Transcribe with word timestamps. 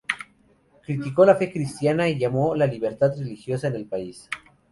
Criticó 0.83 1.25
la 1.27 1.35
fe 1.35 1.51
cristiana, 1.51 2.09
y 2.09 2.17
llamó 2.17 2.53
a 2.53 2.57
la 2.57 2.65
libertad 2.65 3.13
religiosa 3.15 3.67
en 3.67 3.75
el 3.75 3.85
país. 3.85 4.27